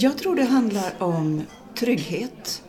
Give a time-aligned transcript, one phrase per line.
[0.00, 1.42] Jag tror det handlar om
[1.74, 2.62] trygghet.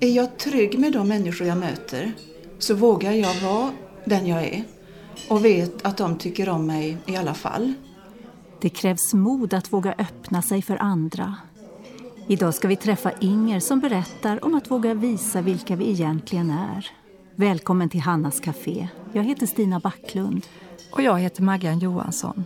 [0.00, 2.12] Är jag trygg med de människor jag möter
[2.58, 3.70] så vågar jag vara
[4.04, 4.64] den jag är
[5.28, 7.72] och vet att de tycker om mig i alla fall.
[8.60, 11.36] Det krävs mod att våga öppna sig för andra.
[12.28, 16.90] Idag ska vi träffa Inger som berättar om att våga visa vilka vi egentligen är.
[17.34, 18.88] Välkommen till Hannas Café.
[19.12, 20.46] Jag heter Stina Backlund.
[20.92, 22.44] Och jag heter Maggan Johansson.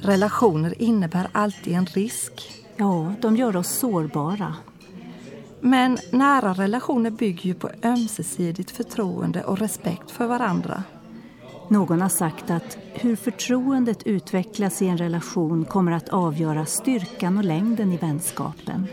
[0.00, 2.64] Relationer innebär alltid en risk.
[2.76, 4.54] Ja, de gör oss sårbara.
[5.60, 10.82] Men nära relationer bygger ju på ömsesidigt förtroende och respekt för varandra.
[11.68, 17.44] Någon har sagt att hur förtroendet utvecklas i en relation kommer att avgöra styrkan och
[17.44, 18.86] längden i vänskapen.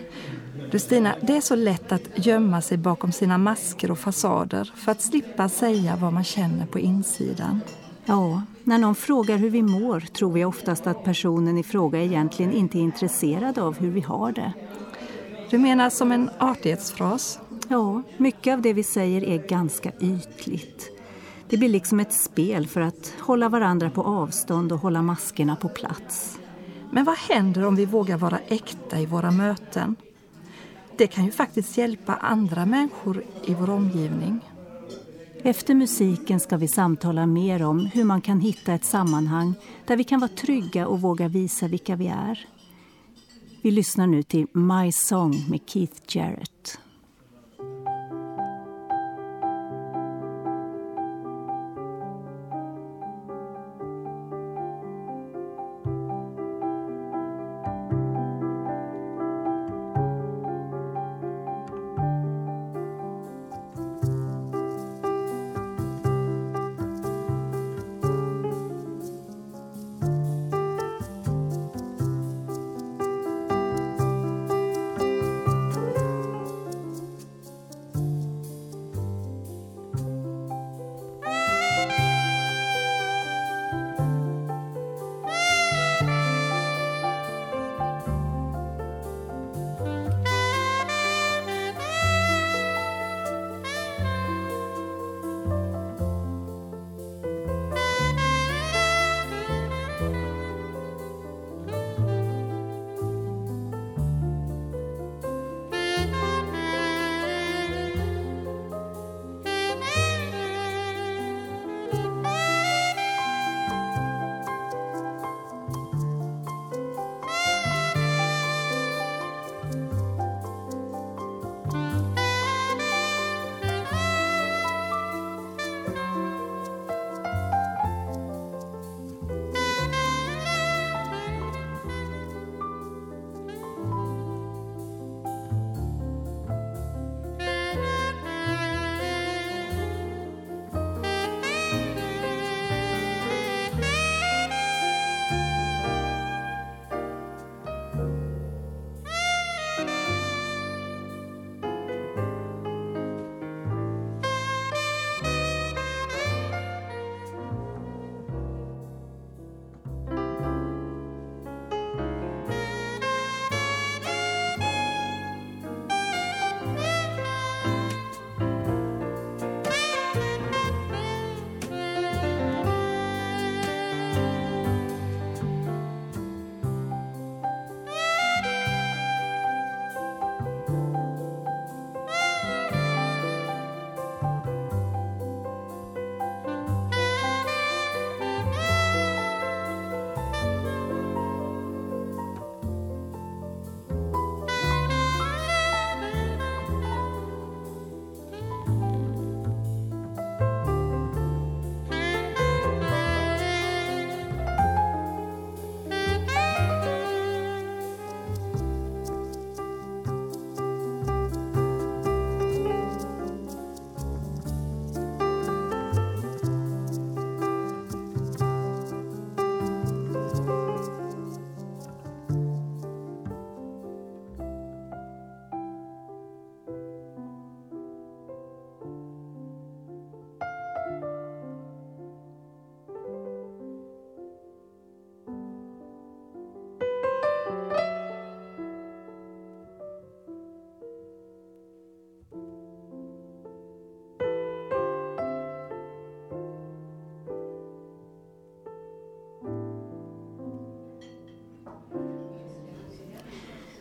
[0.72, 4.92] Du Stina, det är så lätt att gömma sig bakom sina masker och fasader för
[4.92, 7.62] att slippa säga vad man känner på insidan.
[8.06, 12.52] Ja, när någon frågar hur vi mår tror vi oftast att personen i fråga egentligen
[12.52, 14.54] inte är intresserad av hur vi har det.
[15.50, 17.40] Du menar som en artighetsfras?
[17.68, 20.92] Ja, mycket av det vi säger är ganska ytligt.
[21.50, 25.70] Det blir liksom ett spel för att hålla varandra på avstånd och hålla maskerna på
[25.70, 26.40] plats.
[26.92, 29.96] Men vad händer om vi vågar vara äkta i våra möten?
[30.98, 34.40] Det kan ju faktiskt hjälpa andra människor i vår omgivning.
[35.46, 39.54] Efter musiken ska vi samtala mer om hur man kan hitta ett sammanhang
[39.88, 42.48] där vi kan vara trygga och våga visa vilka vi är.
[43.62, 46.80] Vi lyssnar nu till My Song med Keith Jarrett.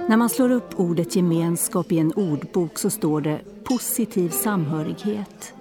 [0.09, 5.55] När man slår upp ordet gemenskap i en ordbok så står det positiv samhörighet.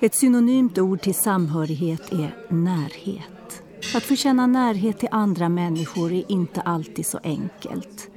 [0.00, 3.62] Ett synonymt ord till samhörighet är närhet.
[3.94, 8.10] Att få känna närhet till andra människor är inte alltid så enkelt.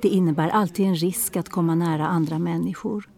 [0.00, 3.08] Det innebär alltid en risk att komma nära andra människor.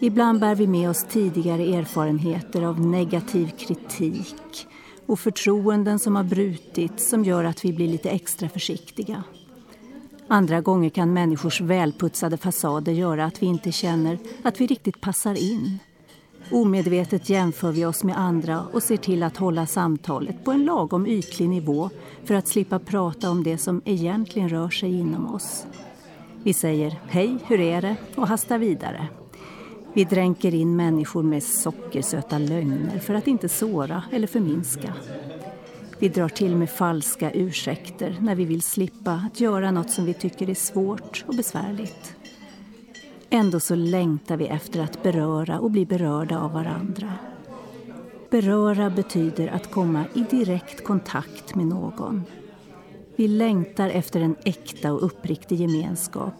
[0.00, 4.66] Ibland bär vi med oss tidigare erfarenheter av negativ kritik
[5.06, 9.24] och förtroenden som har brutits som gör att vi blir lite extra försiktiga.
[10.30, 15.34] Andra gånger kan människors välputsade fasader göra att vi inte känner att vi riktigt passar
[15.34, 15.78] in.
[16.50, 21.06] Omedvetet jämför vi oss med andra och ser till att hålla samtalet på en lagom
[21.06, 21.90] ytlig nivå
[22.24, 25.66] för att slippa prata om det som egentligen rör sig inom oss.
[26.42, 27.96] Vi säger hej, hur är det?
[28.14, 29.08] och hastar vidare.
[29.92, 34.94] Vi dränker in människor med sockersöta lögner för att inte såra eller förminska.
[36.00, 40.14] Vi drar till med falska ursäkter när vi vill slippa att göra något som vi
[40.14, 42.16] tycker är svårt och besvärligt.
[43.30, 47.12] Ändå så längtar vi efter att beröra och bli berörda av varandra.
[48.30, 52.22] Beröra betyder att komma i direkt kontakt med någon.
[53.16, 56.34] Vi längtar efter en äkta och uppriktig gemenskap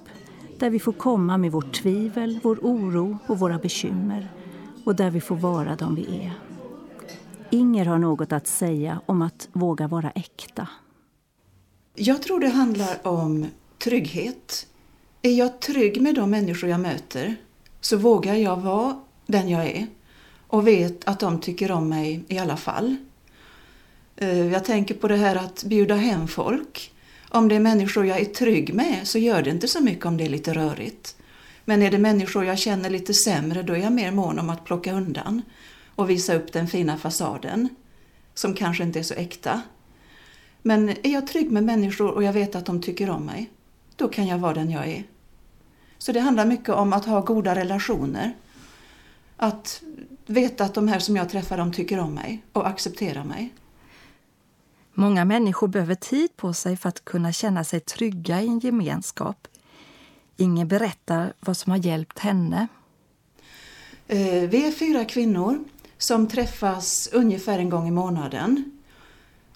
[0.58, 4.28] där vi får komma med vårt tvivel, vår oro och våra bekymmer
[4.84, 6.47] och där vi får vara de vi är.
[7.50, 10.68] Inger har något att säga om att våga vara äkta.
[11.94, 13.46] Jag tror det handlar om
[13.78, 14.66] trygghet.
[15.22, 17.36] Är jag trygg med de människor jag möter
[17.80, 19.86] så vågar jag vara den jag är
[20.46, 22.96] och vet att de tycker om mig i alla fall.
[24.16, 26.92] Eh, jag tänker på det här att bjuda hem folk.
[27.28, 30.16] Om det är människor jag är trygg med så gör det inte så mycket om
[30.16, 31.16] det är lite rörigt.
[31.64, 34.64] Men är det människor jag känner lite sämre då är jag mer mån om att
[34.64, 35.42] plocka undan
[35.98, 37.68] och visa upp den fina fasaden
[38.34, 39.62] som kanske inte är så äkta.
[40.62, 43.50] Men är jag trygg med människor och jag vet att de tycker om mig,
[43.96, 45.04] då kan jag vara den jag är.
[45.98, 48.36] Så det handlar mycket om att ha goda relationer.
[49.36, 49.82] Att
[50.26, 53.54] veta att de här som jag träffar, de tycker om mig och accepterar mig.
[54.94, 59.48] Många människor behöver tid på sig för att kunna känna sig trygga i en gemenskap.
[60.36, 62.68] Ingen berättar vad som har hjälpt henne.
[64.06, 65.64] Eh, vi är fyra kvinnor
[65.98, 68.78] som träffas ungefär en gång i månaden.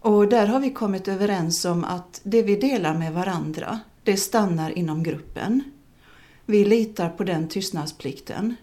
[0.01, 4.79] Och där har vi kommit överens om att det vi delar med varandra, det stannar
[4.79, 5.63] inom gruppen.
[6.47, 8.57] Vi litar på den tystnadsplikten.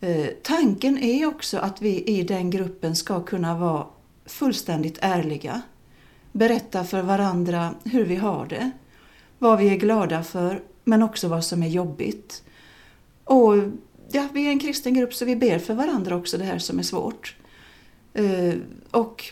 [0.00, 3.86] Eh, tanken är också att vi i den gruppen ska kunna vara
[4.26, 5.62] fullständigt ärliga.
[6.32, 8.70] Berätta för varandra hur vi har det,
[9.38, 12.42] vad vi är glada för, men också vad som är jobbigt.
[13.24, 13.54] Och
[14.12, 16.78] ja, vi är en kristen grupp så vi ber för varandra också det här som
[16.78, 17.36] är svårt.
[18.14, 18.54] Eh,
[18.90, 19.24] och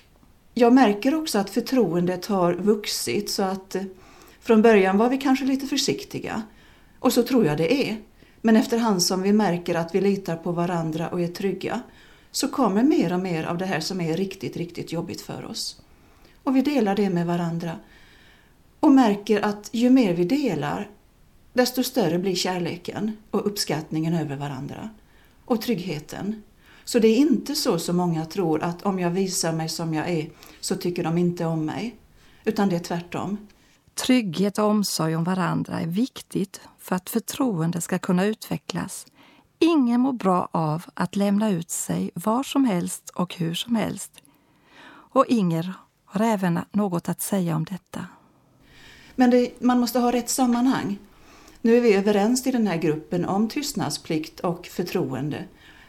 [0.54, 3.82] jag märker också att förtroendet har vuxit så att eh,
[4.40, 6.42] från början var vi kanske lite försiktiga.
[6.98, 7.96] Och så tror jag det är.
[8.40, 11.80] Men efterhand som vi märker att vi litar på varandra och är trygga
[12.30, 15.80] så kommer mer och mer av det här som är riktigt, riktigt jobbigt för oss.
[16.42, 17.76] Och vi delar det med varandra
[18.80, 20.88] och märker att ju mer vi delar
[21.58, 24.90] desto större blir kärleken och uppskattningen över varandra
[25.44, 26.42] och tryggheten.
[26.84, 30.10] Så det är inte så som många tror att om jag visar mig som jag
[30.10, 31.96] är så tycker de inte om mig.
[32.44, 33.36] Utan det är tvärtom.
[33.94, 39.06] Trygghet och omsorg om varandra är viktigt för att förtroende ska kunna utvecklas.
[39.58, 44.12] Ingen mår bra av att lämna ut sig var som helst och hur som helst.
[44.88, 45.72] Och Inger
[46.04, 48.06] har även något att säga om detta.
[49.16, 50.98] Men det, man måste ha rätt sammanhang.
[51.62, 55.44] Nu är vi överens i den här gruppen om tystnadsplikt och förtroende.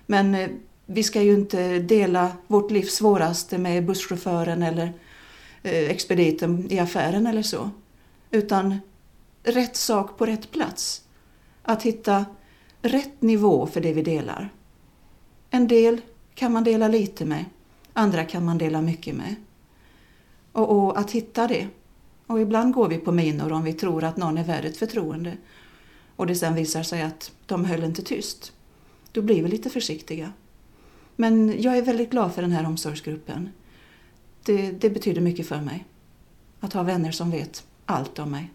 [0.06, 0.50] Men eh,
[0.86, 4.94] vi ska ju inte dela vårt livs svåraste med busschauffören eller
[5.64, 7.70] eh, expediten i affären eller så.
[8.32, 8.80] Utan
[9.44, 11.02] rätt sak på rätt plats.
[11.64, 12.26] Att hitta
[12.82, 14.50] rätt nivå för det vi delar.
[15.50, 16.02] En del
[16.36, 17.46] kan man dela lite med,
[17.94, 19.36] andra kan man dela mycket med.
[20.52, 21.68] Och, och att hitta det.
[22.28, 25.38] Och ibland går vi på minor om vi tror att någon är värd ett förtroende
[26.20, 28.54] och det sen visar sig att de höll inte tyst.
[29.12, 30.34] Då blir vi lite försiktiga.
[31.16, 33.50] Men jag är väldigt glad för den här omsorgsgruppen.
[34.44, 35.86] Det, det betyder mycket för mig.
[36.60, 38.52] Att ha vänner som vet allt om mig.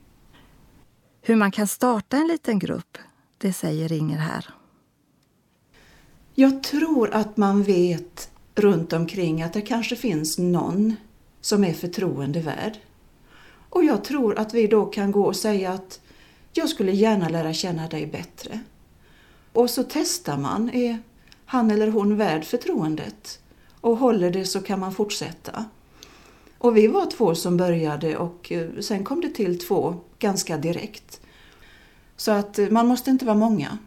[1.23, 2.99] Hur man kan starta en liten grupp,
[3.39, 4.55] det säger Inger här.
[6.35, 10.97] Jag tror att man vet runt omkring att det kanske finns någon
[11.41, 12.79] som är förtroendevärd.
[13.69, 16.01] Och jag tror att vi då kan gå och säga att
[16.57, 18.61] jag skulle gärna lära känna dig bättre.
[19.53, 20.99] Och så testar man, är
[21.45, 23.41] han eller hon värd förtroendet?
[23.81, 25.65] Och håller det så kan man fortsätta.
[26.59, 31.21] Och vi var två som började och eh, sen kom det till två ganska direkt.
[32.17, 33.79] Så att eh, man måste inte vara många.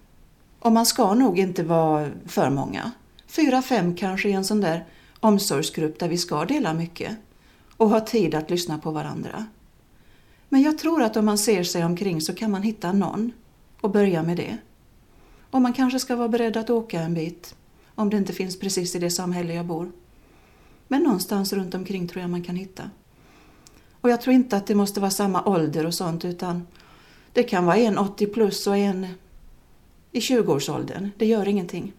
[0.59, 2.91] Och man ska nog inte vara för många.
[3.27, 4.85] Fyra, fem kanske i en sån där
[5.19, 7.17] omsorgsgrupp där vi ska dela mycket
[7.77, 9.45] och ha tid att lyssna på varandra.
[10.49, 13.31] Men jag tror att om man ser sig omkring så kan man hitta någon
[13.81, 14.57] och börja med det.
[15.51, 17.55] Och man kanske ska vara beredd att åka en bit
[17.95, 19.91] om det inte finns precis i det samhälle jag bor.
[20.87, 22.89] Men någonstans runt omkring tror jag man kan hitta.
[24.01, 26.67] Och jag tror inte att det måste vara samma ålder och sånt utan
[27.33, 29.07] det kan vara en 80 plus och en
[30.11, 31.09] i 20-årsåldern.
[31.17, 31.93] Det gör ingenting.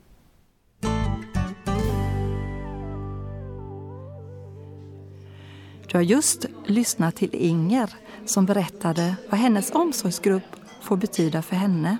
[5.90, 11.98] Du har just lyssnat till Inger som berättade vad hennes omsorgsgrupp får betyda för henne.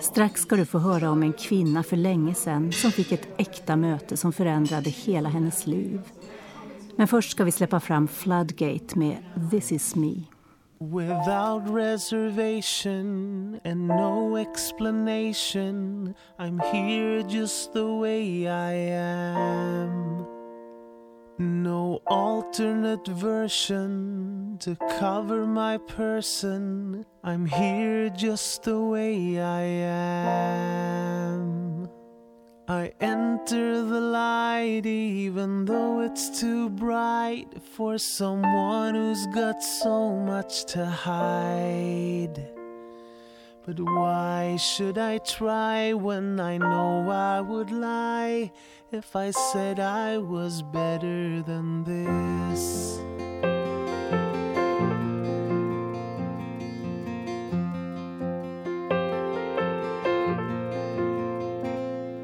[0.00, 3.76] Strax ska du få höra om en kvinna för länge sedan som fick ett äkta
[3.76, 6.00] möte som förändrade hela hennes liv.
[6.96, 9.16] Men först ska vi släppa fram Floodgate med
[9.50, 10.14] This is me.
[10.78, 20.39] Without reservation and no explanation I'm here just the way I am
[21.40, 27.06] No alternate version to cover my person.
[27.24, 29.62] I'm here just the way I
[31.22, 31.88] am.
[32.68, 40.66] I enter the light even though it's too bright for someone who's got so much
[40.74, 42.59] to hide.
[43.70, 48.50] But why should I try when I know I would lie?
[48.90, 52.98] if I said I was better than this.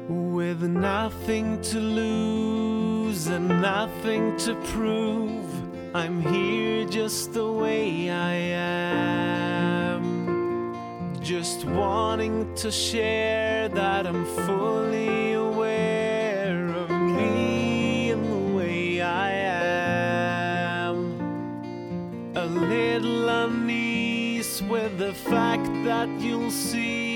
[0.09, 9.86] With nothing to lose and nothing to prove, I'm here just the way I am.
[11.27, 19.31] Just wanting to share that I'm fully aware of me and the way I
[20.87, 20.95] am.
[22.33, 27.06] A little unease with the fact that you'll see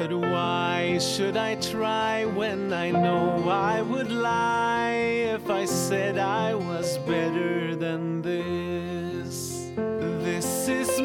[0.00, 4.94] But why should I try when I know I would lie
[5.36, 9.70] if I said I was better than this?
[9.76, 10.99] This is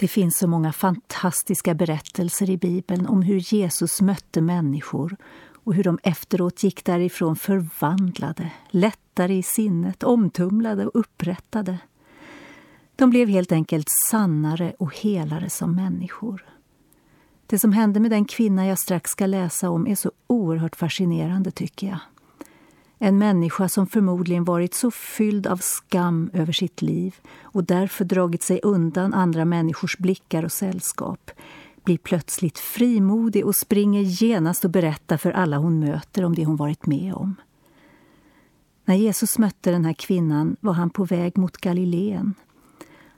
[0.00, 5.16] Det finns så många fantastiska berättelser i Bibeln om hur Jesus mötte människor
[5.68, 11.78] och hur de efteråt gick därifrån förvandlade, lättare i sinnet, omtumlade och upprättade.
[12.96, 16.44] De blev helt enkelt sannare och helare som människor.
[17.46, 21.50] Det som hände med den kvinna jag strax ska läsa om är så oerhört fascinerande,
[21.50, 21.98] tycker jag.
[22.98, 28.42] En människa som förmodligen varit så fylld av skam över sitt liv och därför dragit
[28.42, 31.30] sig undan andra människors blickar och sällskap
[31.88, 36.56] blir plötsligt frimodig och springer genast och berättar för alla hon möter om det hon
[36.56, 37.34] varit med om.
[38.84, 42.34] När Jesus mötte den här kvinnan var han på väg mot Galileen.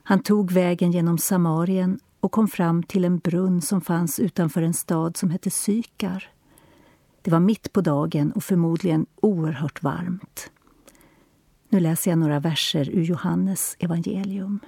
[0.03, 4.75] Han tog vägen genom Samarien och kom fram till en brunn som fanns utanför en
[4.75, 6.31] stad som hette Sykar.
[7.23, 10.51] Det var mitt på dagen och förmodligen oerhört varmt.
[11.69, 14.61] Nu läser jag några verser ur Johannes evangelium.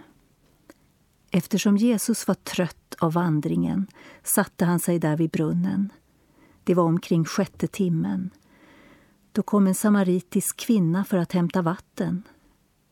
[1.35, 3.87] Eftersom Jesus var trött av vandringen
[4.23, 5.93] satte han sig där vid brunnen.
[6.65, 8.31] Det var omkring sjätte timmen.
[9.33, 12.23] Då kom en samaritisk kvinna för att hämta vatten.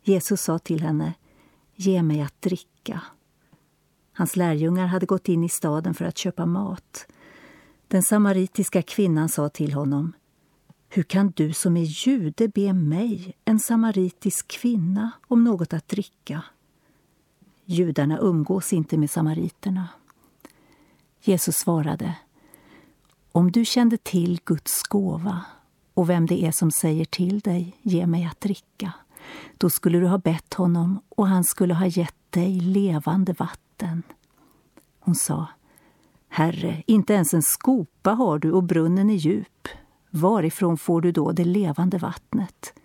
[0.03, 1.15] Jesus sa till henne,
[1.75, 3.03] ge mig att dricka.
[4.13, 7.07] Hans lärjungar hade gått in i staden för att köpa mat.
[7.89, 10.13] Den samaritiska kvinnan sa till honom
[10.89, 16.43] Hur kan du som är jude be mig, en samaritisk kvinna, om något att dricka?
[17.71, 19.89] Judarna umgås inte med samariterna.
[21.21, 22.15] Jesus svarade
[23.33, 25.45] Om du kände till Guds gåva
[25.95, 28.93] och vem det är som säger till dig, ge mig att dricka,
[29.59, 34.03] då skulle du ha bett honom och han skulle ha gett dig levande vatten.
[35.01, 35.47] Hon sa
[36.29, 39.69] Herre, inte ens en skopa har du och brunnen är djup.
[40.11, 42.80] Varifrån får du då det levande vattnet?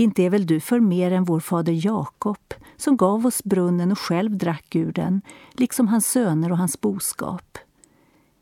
[0.00, 3.98] Inte är väl du för mer än vår fader Jakob som gav oss brunnen och
[3.98, 7.58] själv drack ur den, liksom hans söner och hans boskap.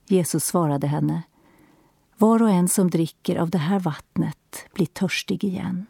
[0.06, 1.22] Jesus svarade henne
[2.18, 5.86] Var och en som dricker av det här vattnet blir törstig igen.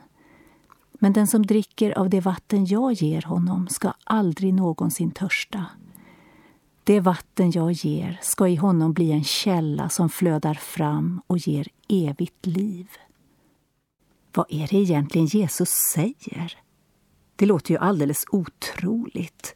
[0.93, 5.65] Men den som dricker av det vatten jag ger honom ska aldrig någonsin törsta.
[6.85, 11.69] Det vatten jag ger ska i honom bli en källa som flödar fram och ger
[11.89, 12.89] evigt liv.
[14.39, 16.59] Vad är det egentligen Jesus säger?
[17.37, 19.55] Det låter ju alldeles otroligt.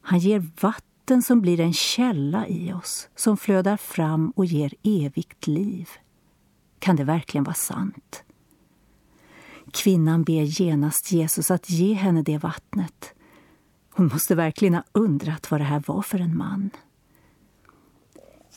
[0.00, 5.46] Han ger vatten som blir en källa i oss, som flödar fram och ger evigt
[5.46, 5.88] liv.
[6.78, 8.24] Kan det verkligen vara sant?
[9.72, 13.14] Kvinnan ber genast Jesus att ge henne det vattnet.
[13.90, 16.70] Hon måste verkligen ha undrat vad det här var för en man.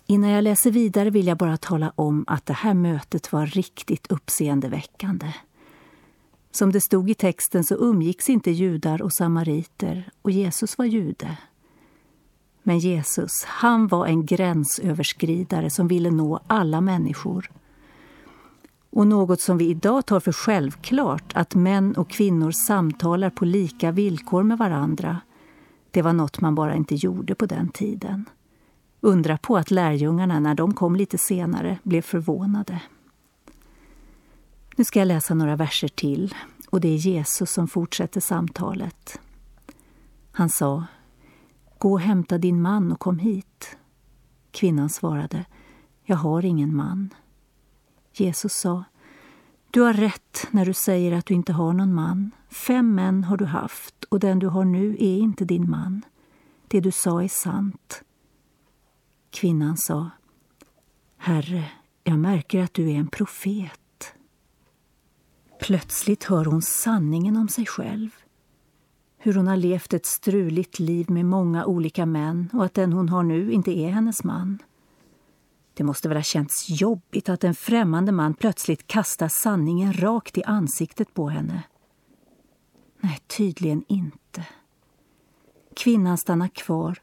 [0.06, 4.12] Innan jag läser vidare vill jag bara tala om att det här mötet var riktigt
[4.12, 5.34] uppseendeväckande.
[6.52, 11.38] Som det stod i texten så umgicks inte judar och samariter och Jesus var jude.
[12.64, 17.52] Men Jesus, han var en gränsöverskridare som ville nå alla människor.
[18.90, 23.92] Och något som vi idag tar för självklart, att män och kvinnor samtalar på lika
[23.92, 25.22] villkor med varandra,
[25.92, 28.26] det var något man bara inte gjorde på den tiden.
[29.02, 32.82] Undra på att lärjungarna, när de kom lite senare, blev förvånade.
[34.80, 36.36] Nu ska jag läsa några verser till
[36.70, 39.20] och det är Jesus som fortsätter samtalet.
[40.32, 40.86] Han sa
[41.78, 43.78] Gå och hämta din man och kom hit.
[44.52, 45.46] Kvinnan svarade
[46.04, 47.14] Jag har ingen man.
[48.14, 48.84] Jesus sa
[49.72, 52.32] Du har rätt när du säger att du inte har någon man.
[52.50, 56.02] Fem män har du haft och den du har nu är inte din man.
[56.68, 58.04] Det du sa är sant.
[59.32, 60.10] Kvinnan sa
[61.18, 61.72] Herre,
[62.04, 63.79] jag märker att du är en profet.
[65.60, 68.10] Plötsligt hör hon sanningen om sig själv.
[69.18, 73.10] Hur hon har levt ett struligt liv med många olika män och att den hon
[73.10, 74.60] har nu inte är hennes man.
[75.74, 80.44] Det måste väl ha känts jobbigt att en främmande man plötsligt kastar sanningen rakt i
[80.44, 81.64] ansiktet på henne.
[83.00, 84.46] Nej, tydligen inte.
[85.76, 87.02] Kvinnan stannar kvar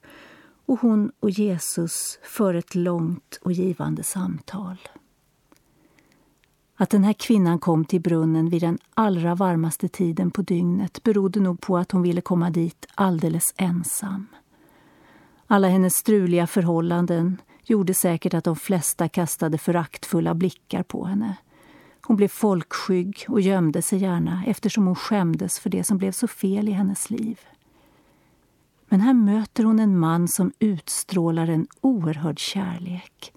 [0.67, 4.77] och hon och Jesus för ett långt och givande samtal.
[6.77, 11.41] Att den här kvinnan kom till brunnen vid den allra varmaste tiden på dygnet berodde
[11.41, 14.27] nog på att hon ville komma dit alldeles ensam.
[15.47, 21.37] Alla hennes struliga förhållanden gjorde säkert att de flesta kastade föraktfulla blickar på henne.
[22.03, 26.29] Hon blev folkskygg och gömde sig gärna eftersom hon skämdes för det som blev så
[26.29, 27.41] fel i hennes liv.
[28.89, 33.33] Men här möter hon en man som utstrålar en oerhörd kärlek.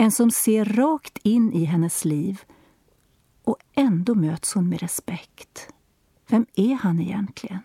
[0.00, 2.40] En som ser rakt in i hennes liv
[3.44, 5.68] och ändå möts hon med respekt.
[6.28, 7.58] Vem är han egentligen?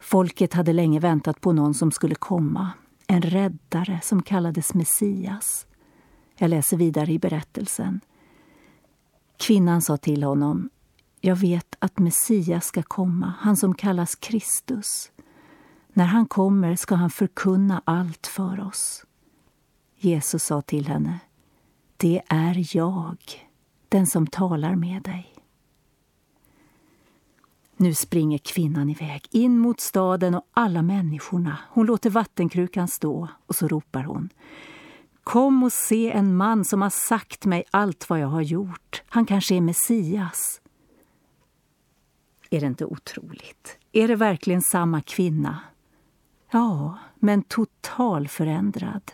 [0.00, 2.70] Folket hade länge väntat på någon som skulle komma,
[3.06, 5.66] en räddare som kallades Messias.
[6.36, 8.00] Jag läser vidare i berättelsen.
[9.36, 10.70] Kvinnan sa till honom,
[11.20, 15.10] jag vet att Messias ska komma, han som kallas Kristus.
[15.92, 19.04] När han kommer ska han förkunna allt för oss.
[19.98, 21.18] Jesus sa till henne,
[21.96, 23.16] det är jag,
[23.88, 25.34] den som talar med dig.
[27.76, 31.58] Nu springer kvinnan iväg, in mot staden och alla människorna.
[31.70, 34.28] Hon låter vattenkrukan stå och så ropar hon.
[35.24, 39.02] Kom och se en man som har sagt mig allt vad jag har gjort.
[39.08, 40.60] Han kanske är Messias.
[42.50, 43.78] Är det inte otroligt?
[43.92, 45.60] Är det verkligen samma kvinna?
[46.50, 49.12] Ja, men totalförändrad.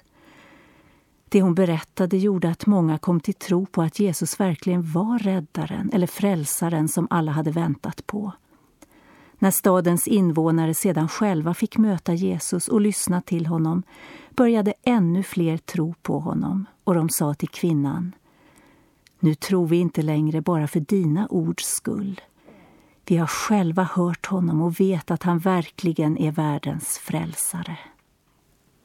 [1.35, 5.91] Det hon berättade gjorde att många kom till tro på att Jesus verkligen var räddaren
[5.93, 8.33] eller frälsaren som alla hade väntat på.
[9.39, 13.83] När stadens invånare sedan själva fick möta Jesus och lyssna till honom
[14.31, 18.13] började ännu fler tro på honom och de sa till kvinnan
[19.21, 22.21] Nu tror vi inte längre bara för dina ords skull.
[23.07, 27.79] Vi har själva hört honom och vet att han verkligen är världens frälsare.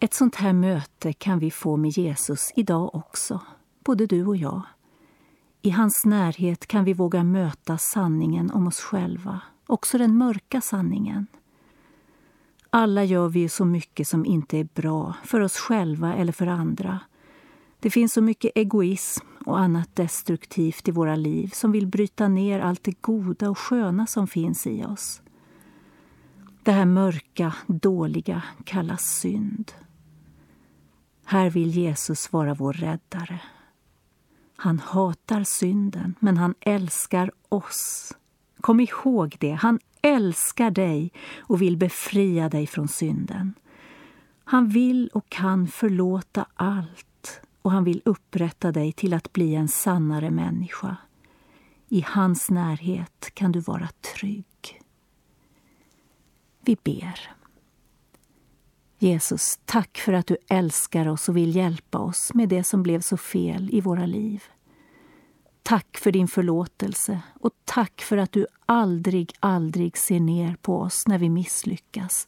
[0.02, 3.42] Ett sånt här möte kan vi få med Jesus idag också,
[3.84, 4.62] både du och jag.
[5.62, 11.28] I hans närhet kan vi våga möta sanningen om oss själva, också den mörka sanningen.
[12.70, 16.48] Alla gör vi ju så mycket som inte är bra, för oss själva eller för
[16.48, 17.00] andra.
[17.80, 22.60] Det finns så mycket egoism och annat destruktivt i våra liv som vill bryta ner
[22.60, 25.22] allt det goda och sköna som finns i oss.
[26.64, 29.72] Det här mörka, dåliga kallas synd.
[31.32, 33.42] Här vill Jesus vara vår räddare.
[34.56, 38.14] Han hatar synden, men han älskar oss.
[38.62, 43.54] Kom ihåg det, han älskar dig och vill befria dig från synden.
[44.44, 49.68] Han vill och kan förlåta allt och han vill upprätta dig till att bli en
[49.68, 50.98] sannare människa.
[51.90, 54.82] I hans närhet kan du vara trygg.
[56.62, 57.39] Vi ber.
[59.00, 63.02] Jesus, tack för att du älskar oss och vill hjälpa oss med det som blev
[63.02, 64.44] så fel i våra liv.
[65.64, 71.04] Tack för din förlåtelse och tack för att du aldrig, aldrig ser ner på oss
[71.08, 72.28] när vi misslyckas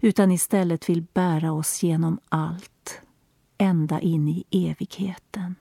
[0.00, 3.00] utan istället vill bära oss genom allt,
[3.58, 5.54] ända in i evigheten.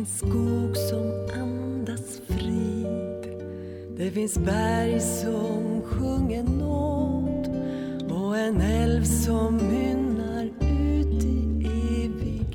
[0.00, 3.40] Finns skog som andas frid.
[3.96, 7.48] Det finns berg som sjunger nåd
[8.10, 11.66] och en älv som mynnar ut i
[12.04, 12.54] evighet.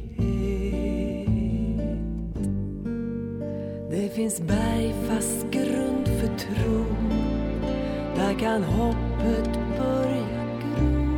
[3.92, 6.86] Det finns bergfast grund för tro.
[8.16, 11.16] Där kan hoppet börja gro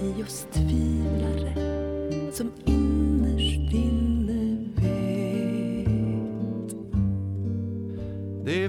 [0.00, 1.52] i oss tvivlare
[2.32, 4.15] som innerst inne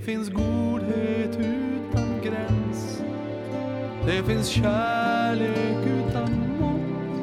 [0.07, 3.03] finns godhet utan gräns.
[4.05, 7.19] Det finns kärlek utan mått.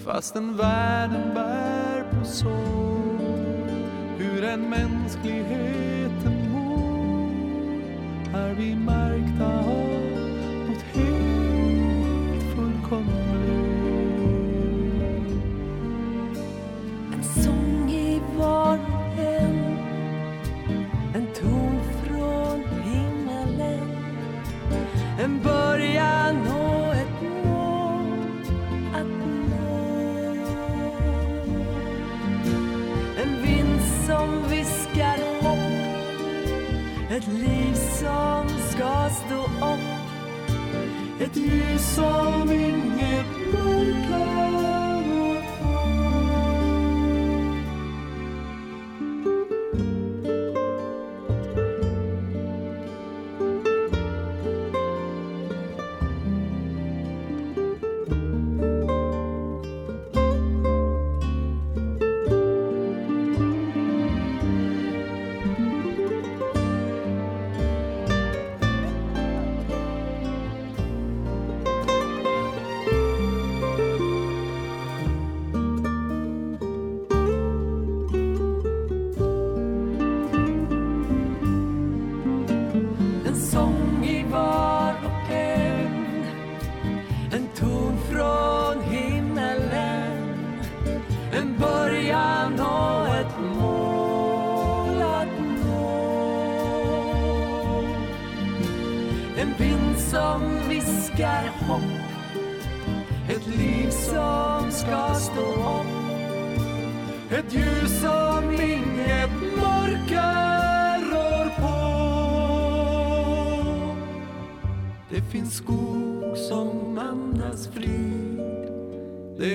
[0.05, 3.73] Fastän världen bär på sorg
[4.17, 7.29] hur en mänskligheten mår
[8.33, 9.72] är vi märkta
[25.23, 28.45] en början och ett mål
[28.93, 30.35] att nå.
[33.23, 35.59] En vind som viskar hopp,
[37.11, 42.92] ett liv som ska stå upp, ett ljus som vill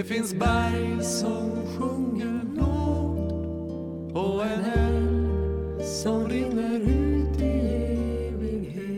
[0.08, 3.32] finns berg som sjunger nåd
[4.16, 7.74] och en älv som rinner ut i
[8.28, 8.96] evighet.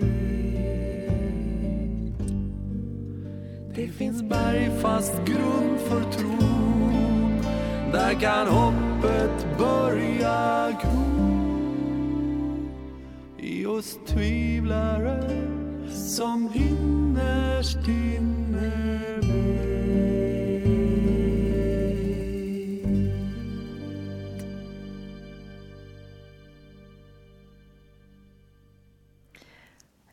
[3.75, 6.39] Det finns bergfast grund för tro.
[7.93, 11.41] Där kan hoppet börja gro.
[13.39, 15.47] I oss tvivlare
[15.93, 19.10] som innerst inne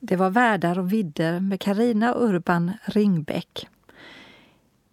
[0.08, 3.68] Det var Världar och vidder med Karina Urban Ringbäck.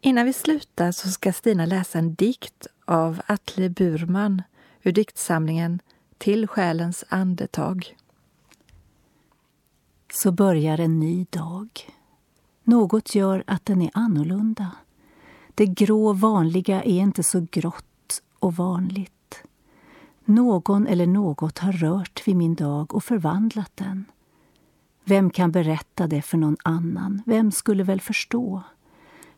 [0.00, 4.42] Innan vi slutar så ska Stina läsa en dikt av Atle Burman
[4.82, 5.80] ur diktsamlingen
[6.18, 7.96] Till själens andetag.
[10.12, 11.68] Så börjar en ny dag.
[12.64, 14.70] Något gör att den är annorlunda.
[15.54, 19.42] Det grå vanliga är inte så grått och vanligt.
[20.24, 24.04] Någon eller något har rört vid min dag och förvandlat den.
[25.04, 27.22] Vem kan berätta det för någon annan?
[27.26, 28.62] Vem skulle väl förstå?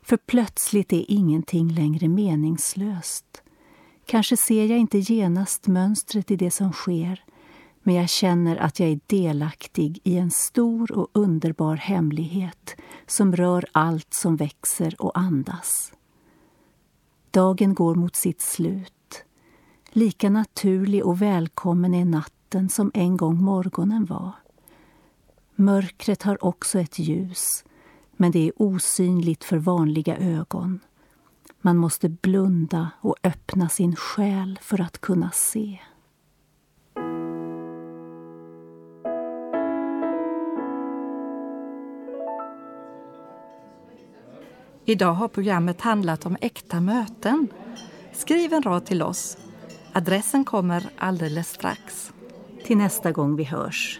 [0.01, 3.43] För plötsligt är ingenting längre meningslöst.
[4.05, 7.23] Kanske ser jag inte genast mönstret i det som sker
[7.87, 12.75] men jag känner att jag är delaktig i en stor och underbar hemlighet
[13.05, 15.93] som rör allt som växer och andas.
[17.31, 19.23] Dagen går mot sitt slut.
[19.89, 24.31] Lika naturlig och välkommen är natten som en gång morgonen var.
[25.59, 27.63] Mörkret har också ett ljus,
[28.11, 30.79] men det är osynligt för vanliga ögon.
[31.61, 35.79] Man måste blunda och öppna sin själ för att kunna se.
[44.85, 47.47] Idag har programmet handlat om äkta möten.
[48.13, 49.37] Skriv en rad till oss.
[49.93, 52.13] Adressen kommer alldeles strax.
[52.65, 53.99] Till nästa gång vi hörs,